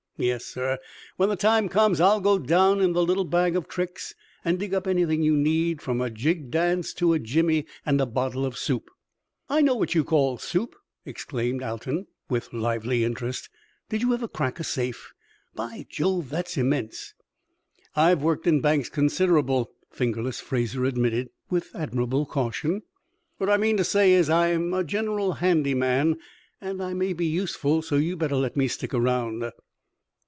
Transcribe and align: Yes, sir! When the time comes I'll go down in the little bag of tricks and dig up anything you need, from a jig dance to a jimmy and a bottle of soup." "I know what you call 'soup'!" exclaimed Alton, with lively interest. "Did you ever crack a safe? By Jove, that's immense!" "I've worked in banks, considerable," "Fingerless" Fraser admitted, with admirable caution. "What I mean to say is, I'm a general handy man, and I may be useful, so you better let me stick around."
Yes, 0.17 0.45
sir! 0.45 0.77
When 1.17 1.29
the 1.29 1.35
time 1.35 1.67
comes 1.67 1.99
I'll 1.99 2.21
go 2.21 2.37
down 2.37 2.79
in 2.79 2.93
the 2.93 3.03
little 3.03 3.23
bag 3.25 3.55
of 3.55 3.67
tricks 3.67 4.13
and 4.45 4.59
dig 4.59 4.71
up 4.71 4.85
anything 4.85 5.23
you 5.23 5.35
need, 5.35 5.81
from 5.81 5.99
a 5.99 6.11
jig 6.11 6.51
dance 6.51 6.93
to 6.95 7.13
a 7.13 7.17
jimmy 7.19 7.65
and 7.87 7.99
a 7.99 8.05
bottle 8.05 8.45
of 8.45 8.55
soup." 8.55 8.91
"I 9.49 9.63
know 9.63 9.73
what 9.73 9.95
you 9.95 10.03
call 10.03 10.37
'soup'!" 10.37 10.75
exclaimed 11.07 11.63
Alton, 11.63 12.05
with 12.29 12.53
lively 12.53 13.03
interest. 13.03 13.49
"Did 13.89 14.03
you 14.03 14.13
ever 14.13 14.27
crack 14.27 14.59
a 14.59 14.63
safe? 14.63 15.11
By 15.55 15.87
Jove, 15.89 16.29
that's 16.29 16.55
immense!" 16.55 17.15
"I've 17.95 18.21
worked 18.21 18.45
in 18.45 18.61
banks, 18.61 18.89
considerable," 18.89 19.71
"Fingerless" 19.89 20.39
Fraser 20.39 20.85
admitted, 20.85 21.31
with 21.49 21.71
admirable 21.73 22.27
caution. 22.27 22.83
"What 23.39 23.49
I 23.49 23.57
mean 23.57 23.75
to 23.77 23.83
say 23.83 24.11
is, 24.11 24.29
I'm 24.29 24.71
a 24.71 24.83
general 24.83 25.33
handy 25.33 25.73
man, 25.73 26.19
and 26.59 26.79
I 26.79 26.93
may 26.93 27.13
be 27.13 27.25
useful, 27.25 27.81
so 27.81 27.95
you 27.95 28.15
better 28.15 28.35
let 28.35 28.55
me 28.55 28.67
stick 28.67 28.93
around." 28.93 29.49